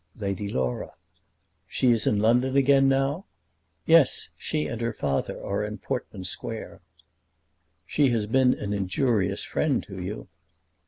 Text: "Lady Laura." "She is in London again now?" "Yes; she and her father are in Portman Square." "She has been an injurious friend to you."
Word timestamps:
"Lady 0.15 0.49
Laura." 0.49 0.93
"She 1.67 1.91
is 1.91 2.07
in 2.07 2.17
London 2.17 2.57
again 2.57 2.89
now?" 2.89 3.25
"Yes; 3.85 4.29
she 4.35 4.65
and 4.65 4.81
her 4.81 4.93
father 4.93 5.39
are 5.45 5.63
in 5.63 5.77
Portman 5.77 6.23
Square." 6.23 6.81
"She 7.85 8.09
has 8.09 8.25
been 8.25 8.55
an 8.55 8.73
injurious 8.73 9.43
friend 9.43 9.83
to 9.83 10.01
you." 10.01 10.27